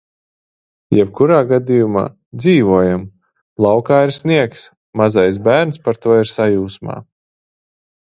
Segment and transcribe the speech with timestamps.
[0.99, 2.05] Jebkurā gadījumā-
[2.43, 3.03] dzīvojam!
[3.65, 4.63] laukā ir sniegs.
[5.03, 6.97] mazais bērns par to ir sajūsmā.